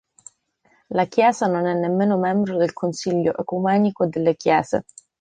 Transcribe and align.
La 0.89 1.05
Chiesa 1.05 1.45
non 1.45 1.67
è 1.67 1.75
nemmeno 1.75 2.17
membro 2.17 2.57
del 2.57 2.73
Consiglio 2.73 3.37
ecumenico 3.37 4.07
delle 4.07 4.35
Chiese. 4.35 4.85